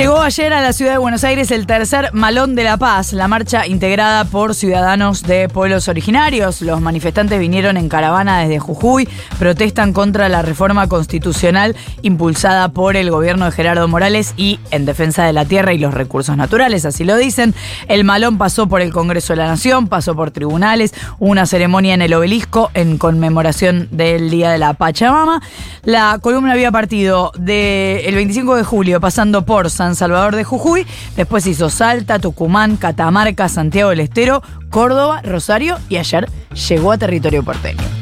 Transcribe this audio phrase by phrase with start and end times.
[0.00, 3.28] Llegó ayer a la ciudad de Buenos Aires el tercer Malón de la Paz, la
[3.28, 6.62] marcha integrada por ciudadanos de pueblos originarios.
[6.62, 9.06] Los manifestantes vinieron en caravana desde Jujuy,
[9.38, 15.26] protestan contra la reforma constitucional impulsada por el gobierno de Gerardo Morales y en defensa
[15.26, 17.54] de la tierra y los recursos naturales, así lo dicen.
[17.86, 22.00] El Malón pasó por el Congreso de la Nación, pasó por tribunales, una ceremonia en
[22.00, 25.42] el obelisco en conmemoración del Día de la Pachamama.
[25.84, 30.86] La columna había partido del 25 de julio, pasando por San Salvador de Jujuy,
[31.16, 36.28] después hizo Salta, Tucumán, Catamarca, Santiago del Estero, Córdoba, Rosario y ayer
[36.68, 37.99] llegó a territorio porteño.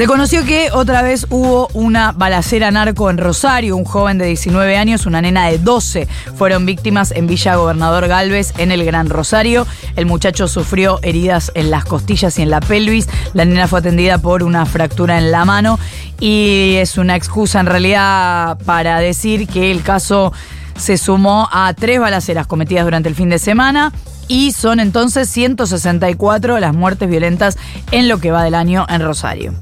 [0.00, 3.76] Se conoció que otra vez hubo una balacera narco en Rosario.
[3.76, 8.54] Un joven de 19 años, una nena de 12 fueron víctimas en Villa Gobernador Galvez,
[8.56, 9.66] en el Gran Rosario.
[9.96, 13.10] El muchacho sufrió heridas en las costillas y en la pelvis.
[13.34, 15.78] La nena fue atendida por una fractura en la mano
[16.18, 20.32] y es una excusa en realidad para decir que el caso
[20.78, 23.92] se sumó a tres balaceras cometidas durante el fin de semana
[24.28, 27.58] y son entonces 164 las muertes violentas
[27.90, 29.52] en lo que va del año en Rosario.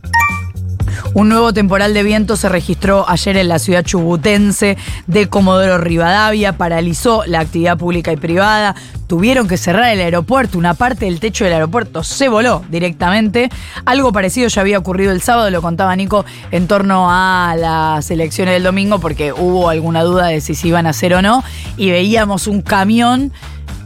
[1.14, 6.56] Un nuevo temporal de viento se registró ayer en la ciudad chubutense de Comodoro Rivadavia,
[6.56, 11.44] paralizó la actividad pública y privada, tuvieron que cerrar el aeropuerto, una parte del techo
[11.44, 13.48] del aeropuerto se voló directamente.
[13.84, 18.54] Algo parecido ya había ocurrido el sábado, lo contaba Nico, en torno a las elecciones
[18.54, 21.42] del domingo, porque hubo alguna duda de si se iban a hacer o no,
[21.76, 23.32] y veíamos un camión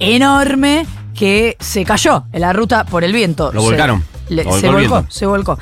[0.01, 3.53] enorme que se cayó en la ruta por el viento.
[3.53, 4.12] Lo volcaron.
[4.29, 5.59] Le- se volcó volcó, se volcó.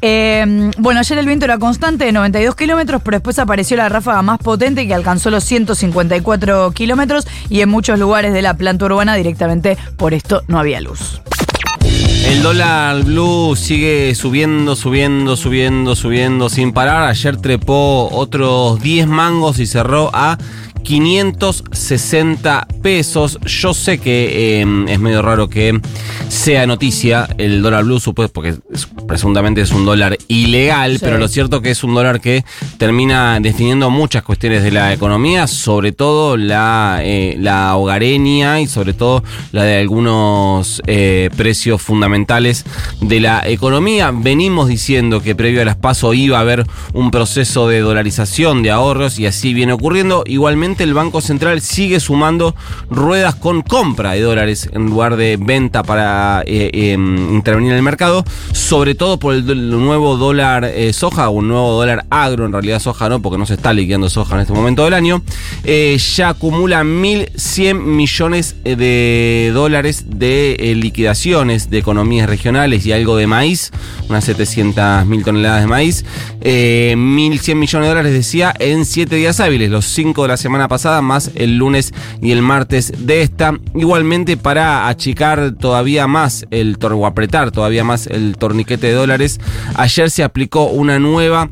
[0.00, 4.22] Eh, bueno, ayer el viento era constante de 92 kilómetros, pero después apareció la ráfaga
[4.22, 9.14] más potente que alcanzó los 154 kilómetros y en muchos lugares de la planta urbana
[9.14, 11.20] directamente por esto no había luz.
[12.26, 17.08] El dólar blue sigue subiendo, subiendo, subiendo, subiendo sin parar.
[17.08, 20.38] Ayer trepó otros 10 mangos y cerró a
[20.82, 23.38] 560 pesos.
[23.46, 25.80] Yo sé que eh, es medio raro que
[26.28, 30.98] sea noticia el dólar blue, supuesto, porque es- presuntamente es un dólar ilegal, Sí.
[31.04, 32.44] pero lo cierto que es un dólar que
[32.78, 38.94] termina definiendo muchas cuestiones de la economía, sobre todo la, eh, la hogareña y sobre
[38.94, 42.64] todo la de algunos eh, precios fundamentales
[43.00, 44.10] de la economía.
[44.14, 46.64] Venimos diciendo que previo a las PASO iba a haber
[46.94, 50.22] un proceso de dolarización de ahorros y así viene ocurriendo.
[50.26, 52.54] Igualmente el Banco Central sigue sumando
[52.90, 57.82] ruedas con compra de dólares en lugar de venta para eh, eh, intervenir en el
[57.82, 62.80] mercado, sobre todo por el, nuevo dólar eh, soja un nuevo dólar agro, en realidad
[62.80, 65.22] soja no, porque no se está liquidando soja en este momento del año,
[65.64, 73.26] eh, ya acumula 1.100 millones de dólares de liquidaciones de economías regionales y algo de
[73.26, 73.70] maíz,
[74.08, 76.04] unas 700 mil toneladas de maíz,
[76.40, 80.61] eh, 1.100 millones de dólares decía en 7 días hábiles, los 5 de la semana
[80.68, 83.58] pasada más el lunes y el martes de esta.
[83.74, 89.40] Igualmente para achicar todavía más el o apretar todavía más el torniquete de dólares,
[89.74, 91.50] ayer se aplicó una nueva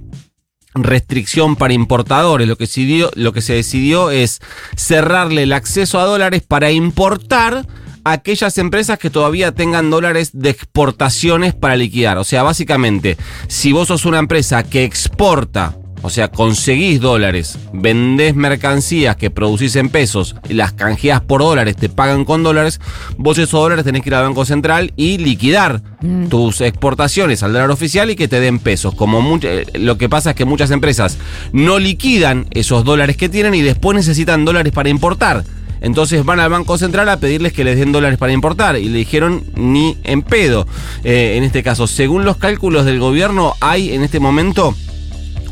[0.75, 2.47] restricción para importadores.
[2.49, 4.41] Lo que, se lo que se decidió es
[4.77, 7.67] cerrarle el acceso a dólares para importar
[8.05, 12.19] aquellas empresas que todavía tengan dólares de exportaciones para liquidar.
[12.19, 13.17] O sea, básicamente,
[13.49, 19.77] si vos sos una empresa que exporta, o sea, conseguís dólares, vendés mercancías que producís
[19.77, 22.81] en pesos, las canjeás por dólares, te pagan con dólares,
[23.17, 25.83] vos esos dólares tenés que ir al Banco Central y liquidar
[26.29, 28.95] tus exportaciones al dólar oficial y que te den pesos.
[28.95, 31.19] Como eh, lo que pasa es que muchas empresas
[31.53, 35.45] no liquidan esos dólares que tienen y después necesitan dólares para importar.
[35.81, 38.99] Entonces van al Banco Central a pedirles que les den dólares para importar y le
[38.99, 40.67] dijeron ni en pedo.
[41.05, 44.75] Eh, en este caso, según los cálculos del gobierno, hay en este momento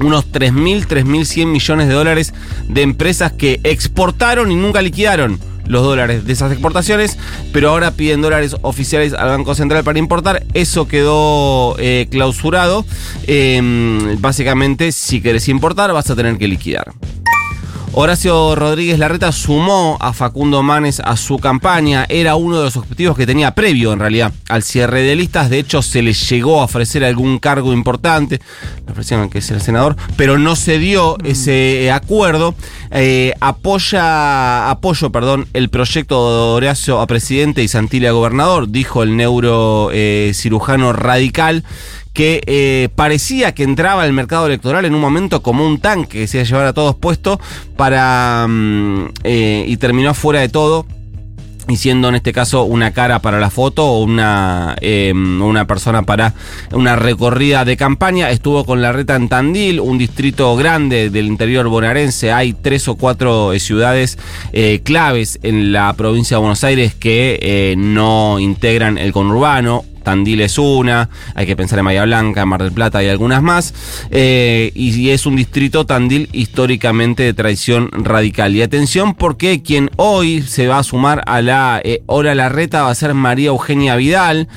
[0.00, 2.34] unos 3.000, 3.100 millones de dólares
[2.68, 5.38] de empresas que exportaron y nunca liquidaron
[5.68, 7.18] los dólares de esas exportaciones,
[7.52, 10.44] pero ahora piden dólares oficiales al Banco Central para importar.
[10.54, 12.84] Eso quedó eh, clausurado.
[13.26, 16.92] Eh, básicamente, si querés importar, vas a tener que liquidar.
[17.92, 22.06] Horacio Rodríguez Larreta sumó a Facundo Manes a su campaña.
[22.08, 25.50] Era uno de los objetivos que tenía previo, en realidad, al cierre de listas.
[25.50, 28.40] De hecho, se le llegó a ofrecer algún cargo importante.
[28.86, 32.54] Le ofrecieron que sea senador, pero no se dio ese eh, acuerdo.
[32.90, 39.02] Eh, apoya, apoyo, perdón, el proyecto de Horacio a presidente y Santilia a gobernador, dijo
[39.02, 41.64] el neurocirujano radical
[42.18, 46.26] que eh, parecía que entraba al mercado electoral en un momento como un tanque que
[46.26, 47.38] se iba a llevar a todos puesto
[47.76, 50.84] para mm, eh, y terminó fuera de todo
[51.68, 56.02] y siendo en este caso una cara para la foto o una, eh, una persona
[56.02, 56.34] para
[56.72, 58.30] una recorrida de campaña.
[58.30, 62.32] Estuvo con la reta en Tandil, un distrito grande del interior bonaerense.
[62.32, 64.18] Hay tres o cuatro eh, ciudades
[64.82, 69.84] claves en la provincia de Buenos Aires que no integran el conurbano.
[70.08, 73.74] Tandil es una, hay que pensar en Bahía Blanca, Mar del Plata y algunas más.
[74.10, 78.56] Eh, y es un distrito Tandil históricamente de tradición radical.
[78.56, 82.90] Y atención porque quien hoy se va a sumar a la eh, Hora Larreta va
[82.90, 84.48] a ser María Eugenia Vidal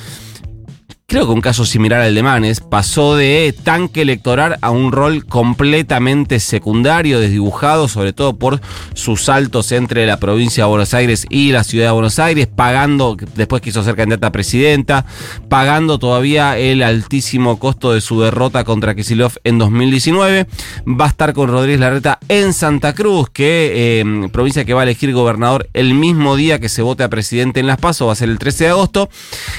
[1.12, 5.26] creo que un caso similar al de Manes, pasó de tanque electoral a un rol
[5.26, 8.62] completamente secundario, desdibujado, sobre todo por
[8.94, 13.18] sus saltos entre la provincia de Buenos Aires y la ciudad de Buenos Aires, pagando,
[13.36, 15.06] después quiso ser candidata a presidenta,
[15.50, 20.48] pagando todavía el altísimo costo de su derrota contra Kisilov en 2019.
[20.88, 24.84] Va a estar con Rodríguez Larreta en Santa Cruz, que eh, provincia que va a
[24.84, 28.16] elegir gobernador el mismo día que se vote a presidente en Las Paso, va a
[28.16, 29.10] ser el 13 de agosto,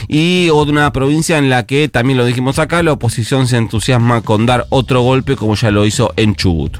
[0.08, 4.47] y una provincia en la que, también lo dijimos acá, la oposición se entusiasma con
[4.47, 6.79] dar otro golpe como ya lo hizo en Chubut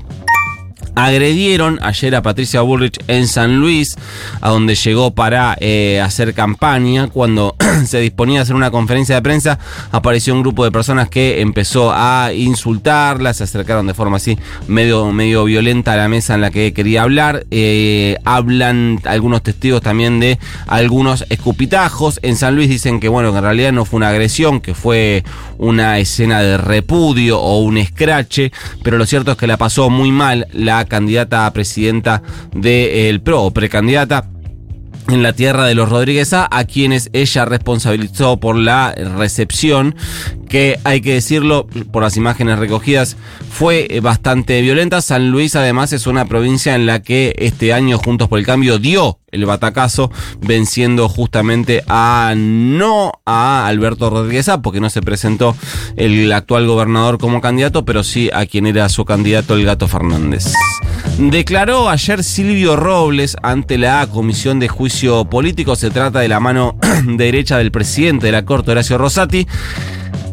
[0.94, 3.96] agredieron ayer a Patricia Bullrich en San Luis,
[4.40, 7.08] a donde llegó para eh, hacer campaña.
[7.08, 7.56] Cuando
[7.86, 9.58] se disponía a hacer una conferencia de prensa,
[9.90, 15.12] apareció un grupo de personas que empezó a insultarla, se acercaron de forma así medio,
[15.12, 17.46] medio violenta a la mesa en la que quería hablar.
[17.50, 22.20] Eh, hablan algunos testigos también de algunos escupitajos.
[22.22, 25.24] En San Luis dicen que, bueno, que en realidad no fue una agresión, que fue
[25.58, 28.52] una escena de repudio o un escrache,
[28.82, 32.23] pero lo cierto es que la pasó muy mal la candidata a presidenta
[32.55, 34.29] del PRO o precandidata
[35.08, 39.96] en la tierra de los Rodríguez A, a quienes ella responsabilizó por la recepción,
[40.52, 43.16] que hay que decirlo, por las imágenes recogidas,
[43.50, 45.00] fue eh, bastante violenta.
[45.00, 48.78] San Luis además es una provincia en la que este año Juntos por el Cambio
[48.78, 50.12] dio el batacazo,
[50.43, 55.56] venciendo justamente a no a Alberto Rodríguez A, porque no se presentó
[55.96, 60.52] el actual gobernador como candidato, pero sí a quien era su candidato, el Gato Fernández.
[61.16, 66.76] Declaró ayer Silvio Robles ante la Comisión de Juicio Político, se trata de la mano
[67.06, 69.46] derecha del presidente de la Corte, Horacio Rosati.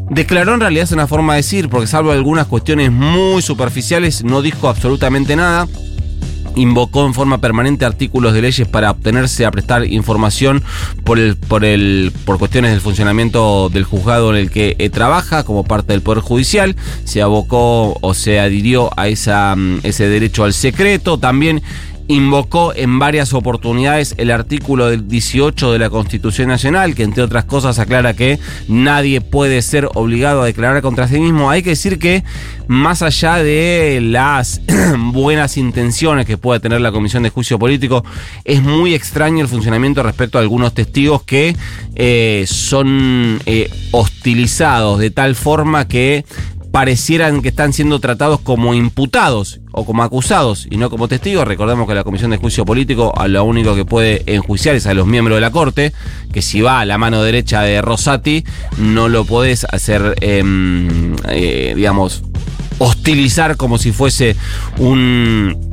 [0.09, 4.41] Declaró en realidad es una forma de decir, porque salvo algunas cuestiones muy superficiales, no
[4.41, 5.67] dijo absolutamente nada.
[6.56, 10.63] Invocó en forma permanente artículos de leyes para obtenerse a prestar información
[11.03, 15.44] por el, por el, por cuestiones del funcionamiento del juzgado en el que eh, trabaja
[15.44, 20.44] como parte del Poder Judicial, se abocó o se adhirió a esa, mm, ese derecho
[20.44, 21.61] al secreto, también
[22.09, 27.45] invocó en varias oportunidades el artículo del 18 de la Constitución Nacional, que entre otras
[27.45, 31.51] cosas aclara que nadie puede ser obligado a declarar contra sí mismo.
[31.51, 32.23] Hay que decir que
[32.67, 34.59] más allá de las
[34.97, 38.03] buenas intenciones que puede tener la Comisión de Juicio Político,
[38.44, 41.56] es muy extraño el funcionamiento respecto a algunos testigos que
[41.94, 46.25] eh, son eh, hostilizados de tal forma que
[46.71, 51.48] parecieran que están siendo tratados como imputados o como acusados y no como testigos.
[51.48, 54.94] Recordemos que la Comisión de Juicio Político a lo único que puede enjuiciar es a
[54.94, 55.94] los miembros de la Corte,
[56.31, 58.44] que si va a la mano derecha de Rosati,
[58.77, 62.24] no lo podés hacer, em, eh, digamos,
[62.77, 64.36] hostilizar como si fuese
[64.77, 65.69] un,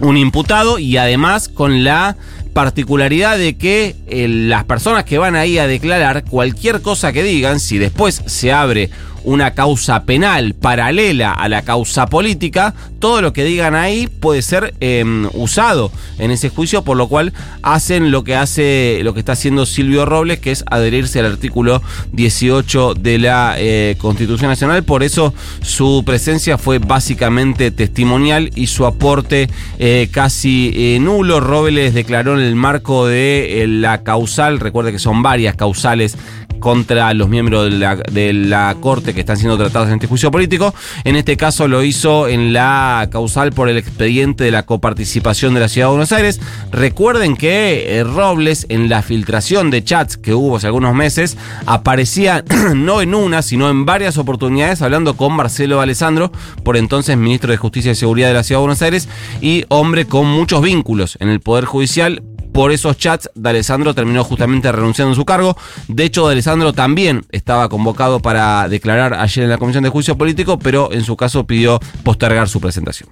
[0.00, 2.16] un imputado y además con la
[2.52, 7.58] particularidad de que eh, las personas que van ahí a declarar cualquier cosa que digan,
[7.58, 8.90] si después se abre
[9.24, 14.74] una causa penal paralela a la causa política, todo lo que digan ahí puede ser
[14.80, 17.32] em, usado en ese juicio, por lo cual
[17.62, 21.82] hacen lo que hace, lo que está haciendo Silvio Robles, que es adherirse al artículo
[22.12, 24.84] 18 de la eh, Constitución Nacional.
[24.84, 29.48] Por eso su presencia fue básicamente testimonial y su aporte
[29.78, 31.40] eh, casi eh, nulo.
[31.40, 36.16] Robles declaró en el marco de la causal, recuerde que son varias causales
[36.64, 40.74] contra los miembros de la, Corte que están siendo tratados en este juicio político.
[41.04, 45.60] En este caso lo hizo en la causal por el expediente de la coparticipación de
[45.60, 46.40] la Ciudad de Buenos Aires.
[46.72, 52.42] Recuerden que eh, Robles, en la filtración de chats que hubo hace algunos meses, aparecía
[52.74, 57.58] no en una, sino en varias oportunidades hablando con Marcelo Alessandro, por entonces ministro de
[57.58, 59.06] Justicia y Seguridad de la Ciudad de Buenos Aires,
[59.42, 62.22] y hombre con muchos vínculos en el Poder Judicial
[62.54, 65.56] por esos chats, D'Alessandro terminó justamente renunciando a su cargo.
[65.88, 70.56] De hecho, D'Alessandro también estaba convocado para declarar ayer en la Comisión de Juicio Político,
[70.56, 73.10] pero en su caso pidió postergar su presentación.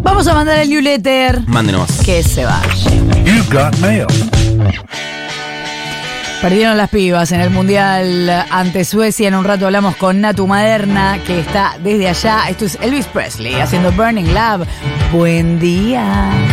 [0.00, 1.42] Vamos a mandar el newsletter.
[1.48, 1.90] Mándenos.
[2.04, 4.06] Que se vaya.
[6.40, 9.26] Perdieron las pibas en el Mundial ante Suecia.
[9.26, 12.48] En un rato hablamos con Natu Maderna, que está desde allá.
[12.48, 14.68] Esto es Elvis Presley haciendo Burning Love.
[15.12, 16.30] Buen día.